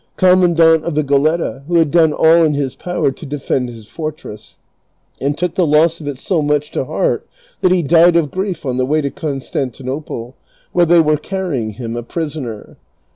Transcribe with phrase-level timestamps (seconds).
[0.17, 4.57] commandant of the Goletta, who had done all in his power to defend his fortress,
[5.21, 7.27] and took the loss of it so much to heart
[7.61, 10.35] that he died of grief on the way to Constantinople,
[10.71, 12.77] where they were carrying him a prisoner.